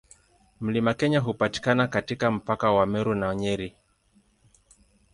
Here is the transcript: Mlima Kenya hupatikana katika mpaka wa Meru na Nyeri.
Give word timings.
Mlima 0.59 0.93
Kenya 0.93 1.19
hupatikana 1.19 1.87
katika 1.87 2.31
mpaka 2.31 2.71
wa 2.71 2.85
Meru 2.85 3.15
na 3.15 3.35
Nyeri. 3.35 3.75